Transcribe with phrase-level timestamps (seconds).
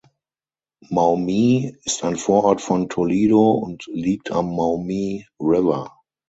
[0.89, 5.91] Maumee ist ein Vorort von Toledo und liegt am Maumee River.